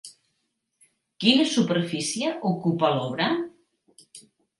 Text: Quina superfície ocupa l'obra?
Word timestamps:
Quina 1.23 1.43
superfície 1.55 2.31
ocupa 2.53 2.91
l'obra? 2.95 3.29